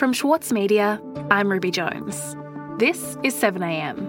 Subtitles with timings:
[0.00, 0.98] From Schwartz Media,
[1.30, 2.34] I'm Ruby Jones.
[2.78, 4.08] This is 7am.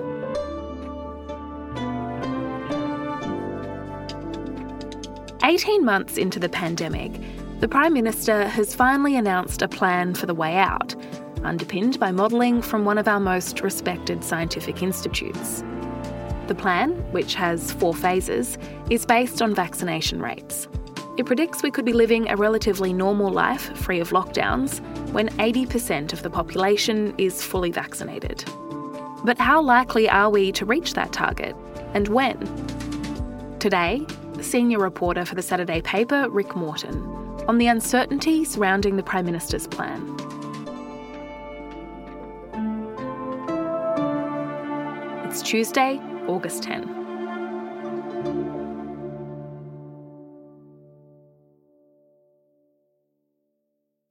[5.43, 7.11] Eighteen months into the pandemic,
[7.59, 10.95] the Prime Minister has finally announced a plan for the way out,
[11.43, 15.61] underpinned by modelling from one of our most respected scientific institutes.
[16.47, 18.57] The plan, which has four phases,
[18.89, 20.69] is based on vaccination rates.
[21.17, 24.79] It predicts we could be living a relatively normal life free of lockdowns
[25.11, 28.45] when 80% of the population is fully vaccinated.
[29.23, 31.55] But how likely are we to reach that target,
[31.93, 32.37] and when?
[33.59, 34.05] Today,
[34.41, 37.01] senior reporter for the Saturday paper, Rick Morton,
[37.47, 40.15] on the uncertainty surrounding the Prime Minister's plan.
[45.25, 47.00] It's Tuesday, August 10.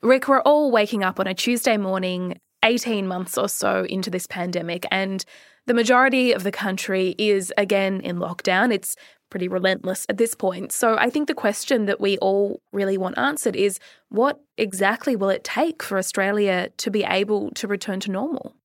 [0.03, 4.27] Rick, we're all waking up on a Tuesday morning, 18 months or so into this
[4.27, 5.27] pandemic, and
[5.66, 8.73] the majority of the country is again in lockdown.
[8.73, 8.97] It's
[9.29, 10.73] pretty relentless at this point.
[10.73, 15.29] So I think the question that we all really want answered is what exactly will
[15.29, 18.57] it take for Australia to be able to return to normal?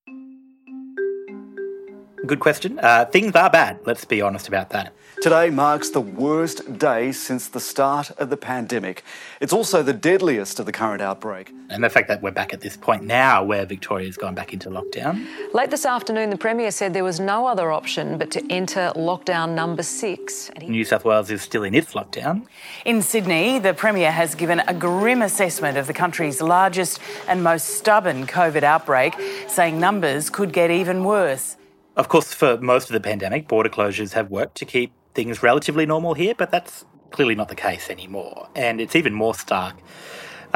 [2.25, 2.79] Good question.
[2.79, 3.79] Uh, things are bad.
[3.85, 4.93] Let's be honest about that.
[5.21, 9.03] Today marks the worst day since the start of the pandemic.
[9.39, 11.51] It's also the deadliest of the current outbreak.
[11.69, 14.69] And the fact that we're back at this point now where Victoria's gone back into
[14.69, 15.25] lockdown.
[15.53, 19.53] Late this afternoon, the Premier said there was no other option but to enter lockdown
[19.53, 20.51] number six.
[20.59, 20.67] He...
[20.67, 22.45] New South Wales is still in its lockdown.
[22.85, 27.69] In Sydney, the Premier has given a grim assessment of the country's largest and most
[27.69, 29.13] stubborn COVID outbreak,
[29.47, 31.55] saying numbers could get even worse.
[31.95, 35.85] Of course, for most of the pandemic, border closures have worked to keep things relatively
[35.85, 38.49] normal here, but that's clearly not the case anymore.
[38.53, 39.75] And it's even more stark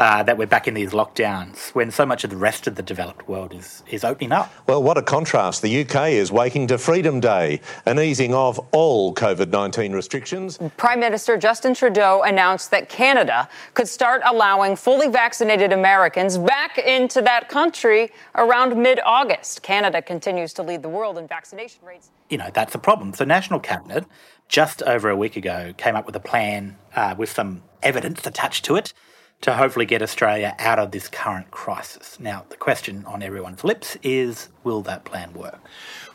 [0.00, 2.82] uh, that we're back in these lockdowns when so much of the rest of the
[2.82, 4.50] developed world is, is opening up.
[4.66, 5.60] Well, what a contrast.
[5.60, 10.58] The UK is waking to Freedom Day, an easing of all COVID 19 restrictions.
[10.78, 17.20] Prime Minister Justin Trudeau announced that Canada could start allowing fully vaccinated Americans back into
[17.20, 19.62] that country around mid August.
[19.62, 22.08] Canada continues to lead the world in vaccination rates.
[22.30, 23.12] You know, that's a problem.
[23.12, 24.06] So, National Cabinet,
[24.48, 28.64] just over a week ago, came up with a plan uh, with some evidence attached
[28.64, 28.94] to it
[29.40, 32.20] to hopefully get Australia out of this current crisis.
[32.20, 35.58] Now, the question on everyone's lips is will that plan work?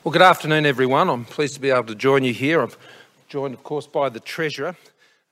[0.04, 1.10] Well, good afternoon, everyone.
[1.10, 2.62] I'm pleased to be able to join you here.
[2.62, 2.72] I'm
[3.28, 4.76] joined, of course, by the Treasurer.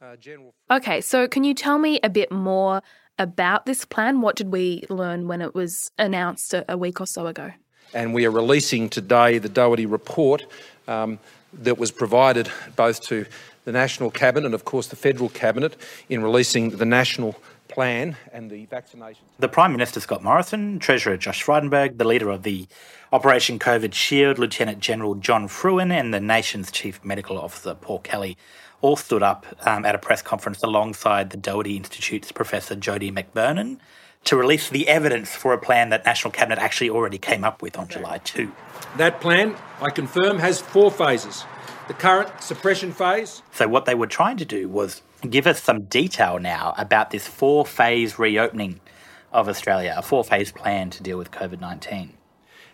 [0.02, 0.54] Uh, General...
[0.72, 2.82] Okay, so can you tell me a bit more
[3.20, 4.22] about this plan?
[4.22, 7.52] What did we learn when it was announced a, a week or so ago?
[7.94, 10.48] And we are releasing today the Doherty report
[10.88, 11.20] um,
[11.54, 13.28] that was provided both to
[13.66, 15.78] the National Cabinet and, of course, the Federal Cabinet
[16.10, 17.36] in releasing the National
[17.74, 19.18] plan and the vaccinations.
[19.40, 22.68] The Prime Minister Scott Morrison, Treasurer Josh Frydenberg, the leader of the
[23.12, 28.38] Operation COVID Shield, Lieutenant General John Frewen, and the nation's Chief Medical Officer Paul Kelly
[28.82, 33.80] all stood up um, at a press conference alongside the Doherty Institute's Professor Jodie McVernon
[34.26, 37.78] to release the evidence for a plan that National Cabinet actually already came up with
[37.78, 38.52] on July 2.
[38.98, 41.46] That plan, I confirm, has four phases.
[41.88, 43.42] The current suppression phase.
[43.52, 47.28] So, what they were trying to do was give us some detail now about this
[47.28, 48.80] four phase reopening
[49.32, 52.14] of Australia, a four phase plan to deal with COVID 19.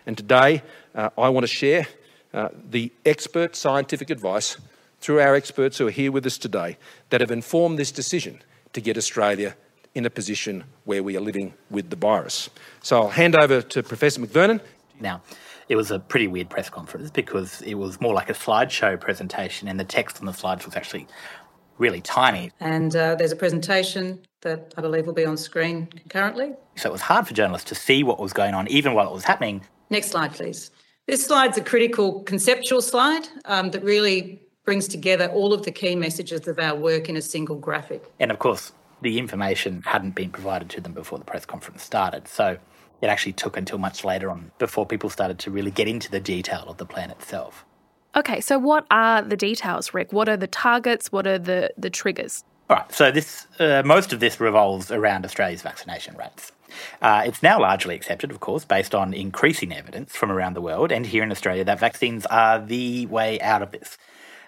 [0.06, 0.62] And today,
[0.94, 1.86] uh, I want to share
[2.32, 4.56] uh, the expert scientific advice
[5.00, 6.76] through our experts who are here with us today
[7.08, 9.56] that have informed this decision to get Australia
[9.94, 12.50] in a position where we are living with the virus.
[12.82, 14.60] So I'll hand over to Professor McVernon.
[15.00, 15.22] Now,
[15.68, 19.68] it was a pretty weird press conference because it was more like a slideshow presentation,
[19.68, 21.06] and the text on the slides was actually
[21.80, 22.52] really tiny.
[22.60, 26.54] And uh, there's a presentation that I believe will be on screen concurrently.
[26.76, 29.12] So it was hard for journalists to see what was going on, even while it
[29.12, 29.62] was happening.
[29.88, 30.70] Next slide, please.
[31.08, 35.96] This slide's a critical conceptual slide um, that really brings together all of the key
[35.96, 38.04] messages of our work in a single graphic.
[38.20, 42.28] And of course, the information hadn't been provided to them before the press conference started.
[42.28, 42.58] So
[43.00, 46.20] it actually took until much later on before people started to really get into the
[46.20, 47.64] detail of the plan itself.
[48.16, 50.12] Okay, so what are the details, Rick?
[50.12, 51.12] What are the targets?
[51.12, 52.44] What are the, the triggers?
[52.68, 56.52] All right, so this uh, most of this revolves around Australia's vaccination rates.
[57.02, 60.92] Uh, it's now largely accepted, of course, based on increasing evidence from around the world
[60.92, 63.98] and here in Australia that vaccines are the way out of this.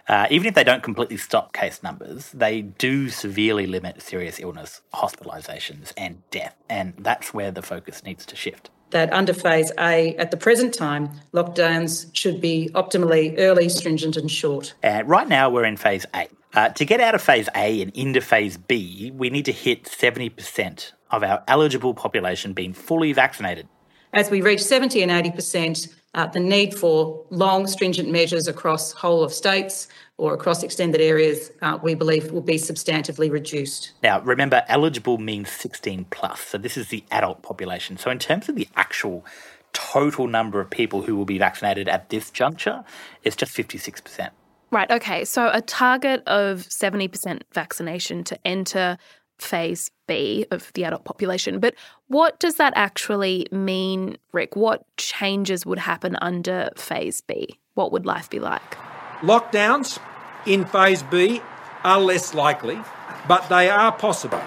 [0.08, 4.82] Uh, even if they don't completely stop case numbers, they do severely limit serious illness,
[4.94, 10.14] hospitalisations, and death, and that's where the focus needs to shift that under phase A,
[10.16, 14.74] at the present time, lockdowns should be optimally early, stringent, and short.
[14.82, 16.28] Uh, right now, we're in phase A.
[16.54, 19.84] Uh, to get out of phase A and into phase B, we need to hit
[19.84, 23.66] 70% of our eligible population being fully vaccinated.
[24.12, 29.24] As we reach 70 and 80%, uh, the need for long, stringent measures across whole
[29.24, 29.88] of states
[30.18, 33.92] or across extended areas, uh, we believe will be substantively reduced.
[34.02, 37.96] Now, remember, eligible means 16 plus, so this is the adult population.
[37.96, 39.24] So, in terms of the actual
[39.72, 42.84] total number of people who will be vaccinated at this juncture,
[43.22, 44.30] it's just 56%.
[44.70, 45.24] Right, okay.
[45.24, 48.98] So, a target of 70% vaccination to enter
[49.38, 51.58] phase B of the adult population.
[51.58, 51.74] But
[52.06, 54.56] what does that actually mean, Rick?
[54.56, 57.58] What changes would happen under phase B?
[57.74, 58.76] What would life be like?
[59.22, 60.00] Lockdowns
[60.46, 61.40] in phase B
[61.84, 62.80] are less likely,
[63.28, 64.42] but they are possible.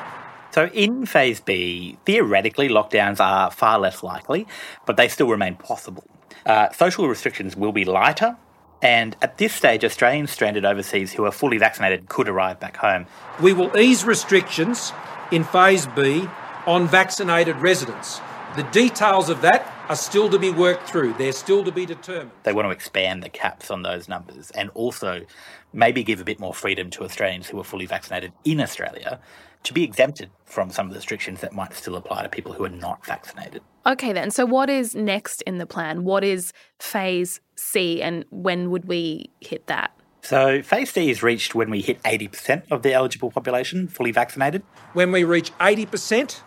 [0.51, 4.48] So, in phase B, theoretically, lockdowns are far less likely,
[4.86, 6.06] but they still remain possible.
[6.45, 8.38] Uh, social restrictions will be lighter,
[8.81, 13.06] and at this stage, Australians stranded overseas who are fully vaccinated could arrive back home.
[13.42, 14.92] We will ease restrictions
[15.31, 16.28] in phase B
[16.66, 18.19] on vaccinated residents.
[18.56, 21.14] The details of that are still to be worked through.
[21.14, 22.32] They're still to be determined.
[22.44, 25.26] They want to expand the caps on those numbers and also
[25.74, 29.20] maybe give a bit more freedom to Australians who are fully vaccinated in Australia
[29.64, 32.64] to be exempted from some of the restrictions that might still apply to people who
[32.64, 33.62] are not vaccinated.
[33.86, 34.32] Okay, then.
[34.32, 36.04] So, what is next in the plan?
[36.04, 39.92] What is phase C, and when would we hit that?
[40.22, 44.64] So, phase C is reached when we hit 80% of the eligible population fully vaccinated.
[44.94, 46.42] When we reach 80%,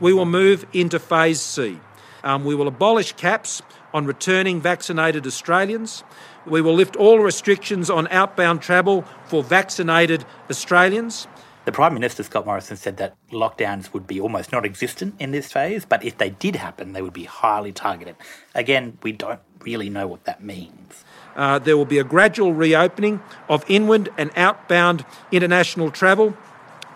[0.00, 1.78] we will move into phase C.
[2.22, 3.62] Um, we will abolish caps
[3.92, 6.04] on returning vaccinated Australians.
[6.46, 11.26] We will lift all restrictions on outbound travel for vaccinated Australians.
[11.66, 15.52] The Prime Minister, Scott Morrison, said that lockdowns would be almost non existent in this
[15.52, 18.16] phase, but if they did happen, they would be highly targeted.
[18.54, 21.04] Again, we don't really know what that means.
[21.36, 26.36] Uh, there will be a gradual reopening of inward and outbound international travel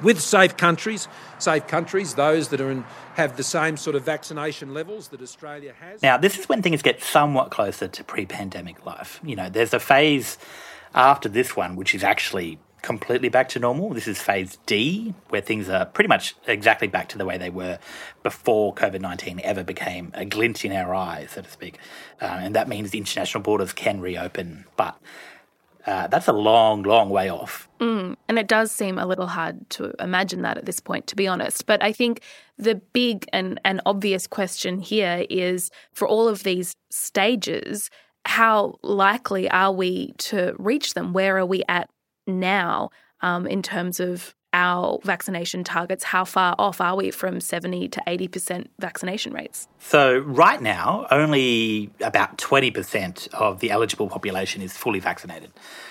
[0.03, 1.09] with safe countries.
[1.39, 5.75] Safe countries, those that are in, have the same sort of vaccination levels that Australia
[5.81, 6.03] has.
[6.03, 9.21] Now, this is when things get somewhat closer to pre pandemic life.
[9.25, 10.39] You know, there's a phase
[10.95, 13.95] after this one, which is actually completely back to normal.
[13.95, 17.49] This is phase D, where things are pretty much exactly back to the way they
[17.49, 17.79] were
[18.23, 21.79] before COVID 19 ever became a glint in our eye, so to speak.
[22.21, 24.67] Uh, and that means international borders can reopen.
[24.77, 24.99] But
[25.87, 27.69] uh, that's a long, long way off.
[27.81, 31.17] Mm, and it does seem a little hard to imagine that at this point, to
[31.17, 31.67] be honest.
[31.67, 32.21] But I think
[32.57, 37.91] the big and, and obvious question here is for all of these stages,
[38.25, 41.13] how likely are we to reach them?
[41.13, 41.91] Where are we at
[42.27, 42.91] now
[43.21, 46.05] um, in terms of our vaccination targets?
[46.05, 49.69] How far off are we from 70 to 80% vaccination rates?
[49.81, 55.51] So, right now, only about 20% of the eligible population is fully vaccinated.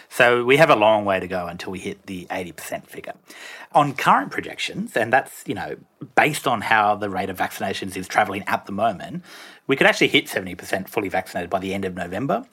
[0.09, 3.13] So, we have a long way to go until we hit the 80% figure.
[3.73, 5.75] On current projections, and that's, you know,
[6.15, 9.23] based on how the rate of vaccinations is travelling at the moment,
[9.67, 12.45] we could actually hit 70% fully vaccinated by the end of November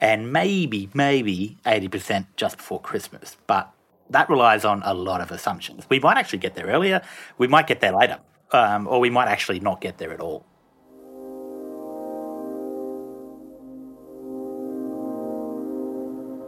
[0.00, 3.36] and maybe, maybe 80% just before Christmas.
[3.46, 3.73] But
[4.10, 5.84] that relies on a lot of assumptions.
[5.88, 7.02] We might actually get there earlier,
[7.38, 8.18] we might get there later,
[8.52, 10.44] um, or we might actually not get there at all.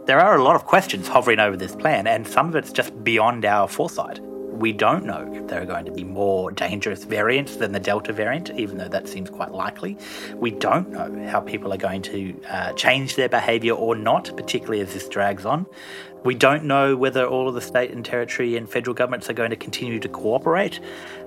[0.05, 3.03] There are a lot of questions hovering over this plan, and some of it's just
[3.03, 4.21] beyond our foresight.
[4.57, 8.11] We don't know if there are going to be more dangerous variants than the Delta
[8.11, 9.97] variant, even though that seems quite likely.
[10.33, 14.81] We don't know how people are going to uh, change their behaviour or not, particularly
[14.81, 15.67] as this drags on.
[16.23, 19.51] We don't know whether all of the state and territory and federal governments are going
[19.51, 20.79] to continue to cooperate.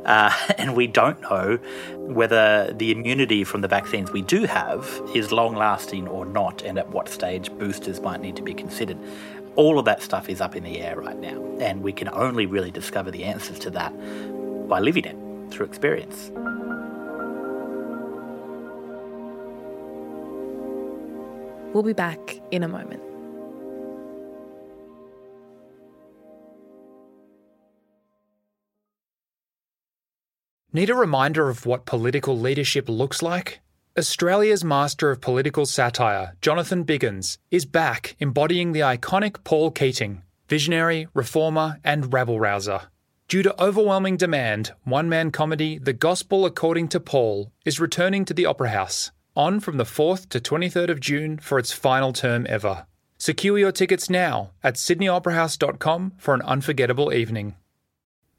[0.04, 1.60] Uh, and we don't know
[1.94, 6.78] whether the immunity from the vaccines we do have is long lasting or not, and
[6.78, 8.98] at what stage boosters might need to be considered
[9.56, 12.46] all of that stuff is up in the air right now, and we can only
[12.46, 13.92] really discover the answers to that
[14.68, 15.16] by living it
[15.50, 16.30] through experience.
[21.72, 23.02] We'll be back in a moment.
[30.72, 33.60] Need a reminder of what political leadership looks like?
[33.98, 41.08] Australia's master of political satire, Jonathan Biggins, is back embodying the iconic Paul Keating, visionary,
[41.12, 42.82] reformer, and rabble rouser.
[43.26, 48.34] Due to overwhelming demand, one man comedy The Gospel According to Paul is returning to
[48.34, 52.46] the Opera House, on from the 4th to 23rd of June for its final term
[52.48, 52.86] ever.
[53.18, 57.56] Secure your tickets now at sydneyoperahouse.com for an unforgettable evening.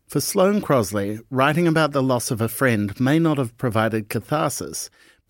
[0.07, 4.89] For Sloane Crosley, writing about the loss of a friend may not have provided catharsis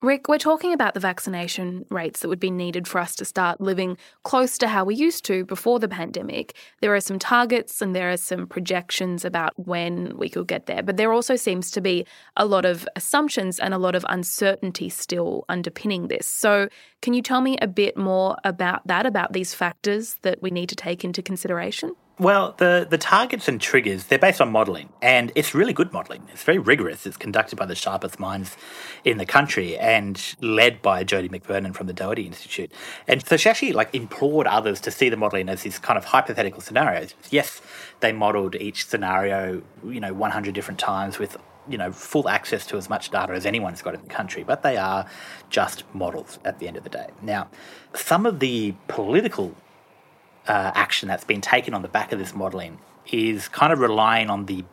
[0.00, 3.60] Rick, we're talking about the vaccination rates that would be needed for us to start
[3.60, 6.54] living close to how we used to before the pandemic.
[6.80, 10.84] There are some targets and there are some projections about when we could get there,
[10.84, 14.88] but there also seems to be a lot of assumptions and a lot of uncertainty
[14.88, 16.28] still underpinning this.
[16.28, 16.68] So,
[17.02, 20.68] can you tell me a bit more about that, about these factors that we need
[20.68, 21.96] to take into consideration?
[22.20, 26.26] Well, the, the targets and triggers, they're based on modelling, and it's really good modelling.
[26.32, 27.06] It's very rigorous.
[27.06, 28.56] It's conducted by the sharpest minds
[29.04, 32.72] in the country and led by Jodie McVernon from the Doherty Institute.
[33.06, 36.06] And so she actually like implored others to see the modelling as these kind of
[36.06, 37.14] hypothetical scenarios.
[37.30, 37.60] Yes,
[38.00, 41.36] they modelled each scenario, you know, 100 different times with
[41.68, 44.64] you know full access to as much data as anyone's got in the country, but
[44.64, 45.06] they are
[45.50, 47.06] just models at the end of the day.
[47.22, 47.48] Now,
[47.94, 49.54] some of the political
[50.48, 52.78] uh, action that's been taken on the back of this modelling
[53.10, 54.64] is kind of relying on the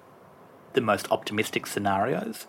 [0.74, 2.48] the most optimistic scenarios,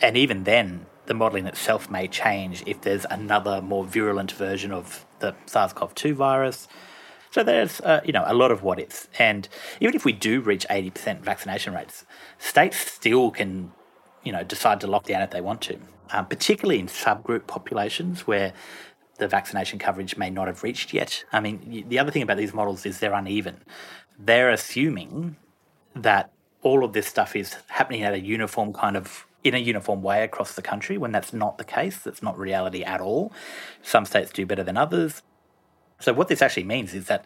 [0.00, 5.06] and even then, the modelling itself may change if there's another more virulent version of
[5.20, 6.68] the SARS-CoV-2 virus.
[7.30, 9.48] So there's uh, you know a lot of what ifs, and
[9.80, 12.04] even if we do reach eighty percent vaccination rates,
[12.38, 13.72] states still can
[14.22, 15.78] you know decide to lock down if they want to,
[16.12, 18.52] um, particularly in subgroup populations where
[19.18, 21.24] the vaccination coverage may not have reached yet.
[21.32, 23.62] I mean, the other thing about these models is they're uneven.
[24.18, 25.36] They're assuming
[25.94, 26.30] that
[26.62, 30.24] all of this stuff is happening at a uniform kind of in a uniform way
[30.24, 31.98] across the country when that's not the case.
[31.98, 33.32] That's not reality at all.
[33.82, 35.22] Some states do better than others.
[36.00, 37.24] So what this actually means is that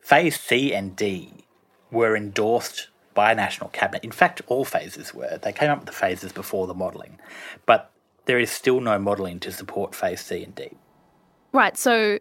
[0.00, 1.46] phase C and D
[1.90, 4.02] were endorsed by a national cabinet.
[4.04, 5.38] In fact, all phases were.
[5.38, 7.18] They came up with the phases before the modelling,
[7.66, 7.90] but
[8.24, 10.70] there is still no modelling to support phase C and D.
[11.52, 11.76] Right.
[11.76, 12.18] So,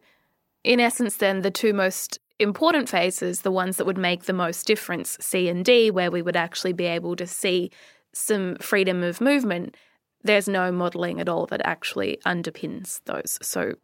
[0.63, 4.65] in essence, then the two most important phases, the ones that would make the most
[4.67, 7.71] difference, C and D, where we would actually be able to see
[8.13, 9.77] some freedom of movement,
[10.23, 13.39] there's no modelling at all that actually underpins those.
[13.41, 13.75] So,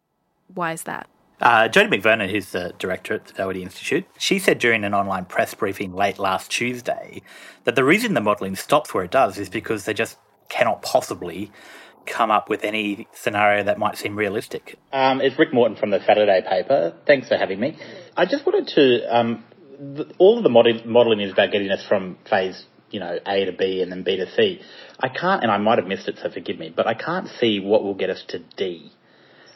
[0.54, 1.08] why is that?
[1.40, 5.24] Uh, Jodie McVernon, who's the director at the Doherty Institute, she said during an online
[5.24, 7.22] press briefing late last Tuesday
[7.64, 11.52] that the reason the modelling stops where it does is because they just cannot possibly
[12.08, 14.76] come up with any scenario that might seem realistic.
[14.92, 16.94] Um, it's Rick Morton from the Saturday paper.
[17.06, 17.78] Thanks for having me.
[18.16, 19.16] I just wanted to.
[19.16, 19.44] Um,
[20.18, 23.80] all of the modelling is about getting us from phase, you know, A to B
[23.80, 24.60] and then B to C.
[24.98, 27.60] I can't, and I might have missed it, so forgive me, but I can't see
[27.60, 28.90] what will get us to D.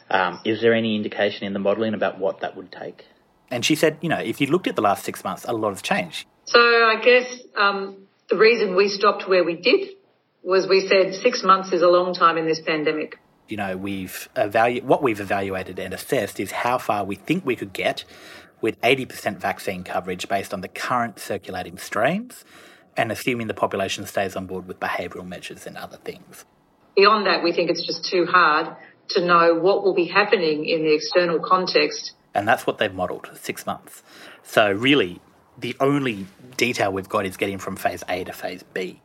[0.09, 3.03] Um, is there any indication in the modelling about what that would take?
[3.51, 5.71] And she said, you know, if you looked at the last six months, a lot
[5.71, 6.25] has changed.
[6.45, 9.89] So I guess um, the reason we stopped where we did
[10.43, 13.17] was we said six months is a long time in this pandemic.
[13.47, 17.55] You know, we've evalu- what we've evaluated and assessed is how far we think we
[17.55, 18.03] could get
[18.61, 22.45] with 80% vaccine coverage based on the current circulating strains
[22.95, 26.45] and assuming the population stays on board with behavioural measures and other things.
[26.95, 28.75] Beyond that, we think it's just too hard
[29.09, 32.13] to know what will be happening in the external context.
[32.33, 34.03] And that's what they've modelled, six months.
[34.43, 35.19] So really,
[35.57, 39.01] the only detail we've got is getting from phase A to phase B.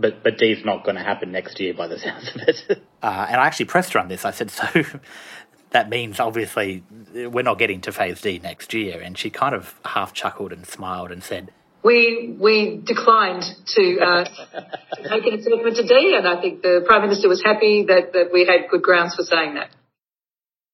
[0.00, 2.64] But but D's not going to happen next year by the sounds of it.
[3.02, 4.24] uh, and I actually pressed her on this.
[4.24, 4.66] I said, so
[5.70, 9.00] that means obviously we're not getting to phase D next year.
[9.00, 11.52] And she kind of half chuckled and smiled and said,
[11.82, 14.24] we we declined to uh,
[15.10, 18.32] make an assessment to D, and I think the Prime Minister was happy that, that
[18.32, 19.70] we had good grounds for saying that.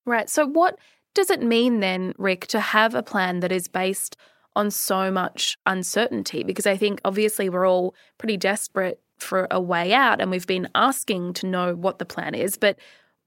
[0.05, 0.29] Right.
[0.29, 0.79] So, what
[1.15, 4.17] does it mean then, Rick, to have a plan that is based
[4.55, 6.43] on so much uncertainty?
[6.43, 10.69] Because I think obviously we're all pretty desperate for a way out and we've been
[10.75, 12.79] asking to know what the plan is but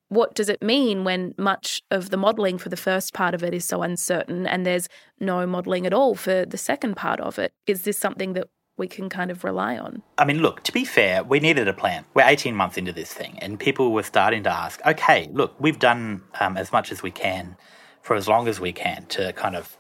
[0.10, 3.54] what does it mean when much of the modelling for the first part of it
[3.54, 7.54] is so uncertain and there's no modelling at all for the second part of it?
[7.68, 10.02] Is this something that we can kind of rely on?
[10.18, 12.06] I mean look to be fair we needed a plan.
[12.16, 15.80] We're 18 months into this thing and people were starting to ask okay look we've
[15.80, 17.56] done um, as much as we can
[18.02, 19.78] for as long as we can to kind of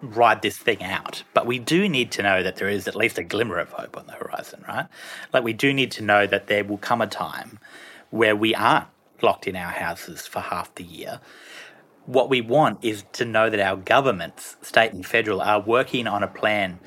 [0.00, 1.22] ride this thing out.
[1.34, 3.96] But we do need to know that there is at least a glimmer of hope
[3.96, 4.86] on the horizon, right?
[5.32, 7.58] Like we do need to know that there will come a time
[8.10, 8.86] where we aren't
[9.22, 11.20] locked in our houses for half the year.
[12.06, 16.22] What we want is to know that our governments, state and federal, are working on
[16.22, 16.78] a plan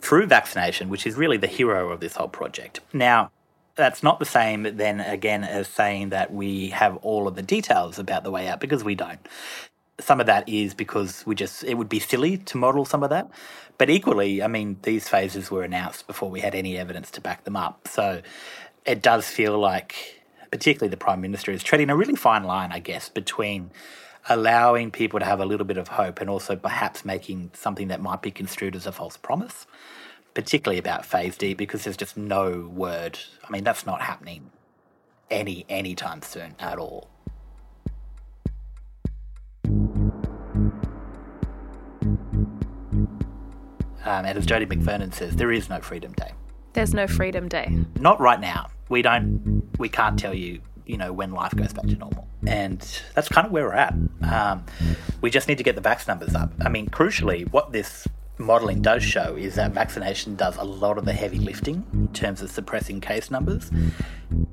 [0.00, 2.80] through vaccination, which is really the hero of this whole project.
[2.92, 3.30] Now,
[3.74, 7.98] that's not the same then again as saying that we have all of the details
[7.98, 9.26] about the way out because we don't
[10.00, 13.10] some of that is because we just it would be silly to model some of
[13.10, 13.30] that
[13.78, 17.44] but equally i mean these phases were announced before we had any evidence to back
[17.44, 18.22] them up so
[18.86, 22.78] it does feel like particularly the prime minister is treading a really fine line i
[22.78, 23.70] guess between
[24.28, 28.00] allowing people to have a little bit of hope and also perhaps making something that
[28.00, 29.66] might be construed as a false promise,
[30.34, 33.18] particularly about phase D, because there's just no word.
[33.46, 34.50] I mean, that's not happening
[35.30, 37.08] any anytime soon at all.
[44.12, 46.32] Um, and as Jodie McVernon says, there is no Freedom Day.
[46.74, 47.74] There's no Freedom Day.
[47.98, 48.68] Not right now.
[48.90, 49.62] We don't.
[49.78, 50.60] We can't tell you.
[50.84, 52.80] You know when life goes back to normal, and
[53.14, 53.94] that's kind of where we're at.
[54.28, 54.64] Um,
[55.20, 56.52] we just need to get the vax numbers up.
[56.60, 61.04] I mean, crucially, what this modelling does show is that vaccination does a lot of
[61.04, 63.70] the heavy lifting in terms of suppressing case numbers,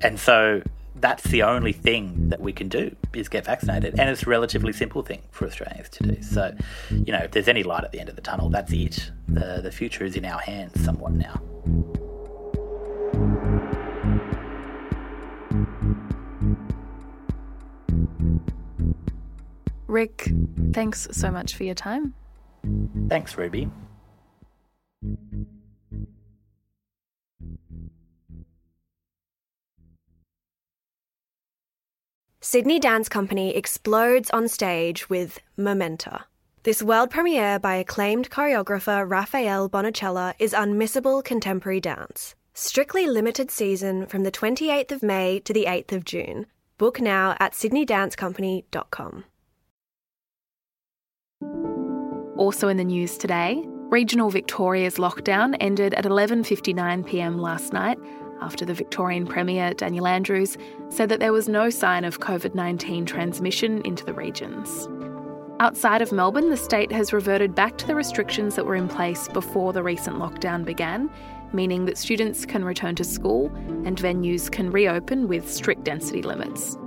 [0.02, 0.62] and so
[1.02, 4.74] that's the only thing that we can do is get vaccinated, and it's a relatively
[4.74, 6.22] simple thing for Australians to do.
[6.22, 6.56] So,
[6.90, 9.12] you know, if there's any light at the end of the tunnel, that's it.
[9.28, 11.42] The the future is in our hands somewhat now.
[19.88, 20.32] Rick,
[20.72, 22.14] thanks so much for your time.
[23.10, 23.70] Thanks, Ruby.
[32.52, 36.26] Sydney Dance Company explodes on stage with Momenta.
[36.64, 42.34] This world premiere by acclaimed choreographer Rafael Bonachela is unmissable contemporary dance.
[42.56, 46.48] Strictly limited season from the 28th of May to the 8th of June.
[46.80, 49.26] Book now at sydneydancecompany.com.
[52.36, 57.38] Also in the news today, regional Victoria's lockdown ended at 11:59 p.m.
[57.38, 58.00] last night
[58.42, 60.58] after the Victorian Premier Daniel Andrews
[60.90, 64.88] said that there was no sign of COVID-19 transmission into the regions.
[65.62, 69.28] Outside of Melbourne, the state has reverted back to the restrictions that were in place
[69.28, 71.10] before the recent lockdown began,
[71.52, 73.48] meaning that students can return to school
[73.86, 76.78] and venues can reopen with strict density limits.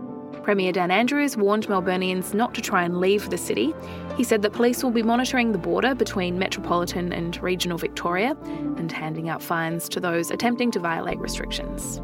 [0.42, 3.74] Premier Dan Andrews warned Melburnians not to try and leave the city.
[4.16, 8.90] He said that police will be monitoring the border between metropolitan and regional Victoria and
[8.90, 12.00] handing out fines to those attempting to violate restrictions.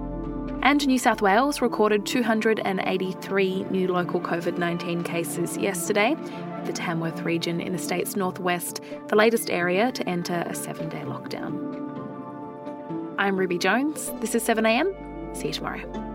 [0.63, 6.17] And New South Wales recorded 283 new local COVID 19 cases yesterday,
[6.65, 11.03] the Tamworth region in the state's northwest, the latest area to enter a seven day
[11.03, 11.79] lockdown.
[13.19, 14.13] I'm Ruby Jones.
[14.21, 15.37] This is 7am.
[15.37, 16.08] See you tomorrow.